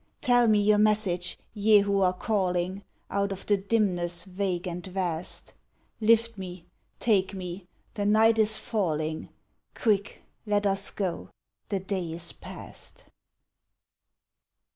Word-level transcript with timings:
Tell 0.21 0.47
me 0.47 0.59
your 0.59 0.79
message, 0.79 1.37
Ye 1.53 1.81
who 1.81 2.01
are 2.01 2.11
calling 2.11 2.83
Out 3.11 3.31
of 3.31 3.45
the 3.45 3.55
dimness 3.55 4.23
vague 4.23 4.65
and 4.67 4.83
vast; 4.83 5.53
Lift 5.99 6.39
me, 6.39 6.65
take 6.99 7.35
me, 7.35 7.67
the 7.93 8.07
night 8.07 8.39
is 8.39 8.57
falling; 8.57 9.29
Quick, 9.75 10.23
let 10.47 10.65
us 10.65 10.89
go, 10.89 11.29
the 11.69 11.79
day 11.79 12.13
is 12.13 12.31
past. 12.31 13.09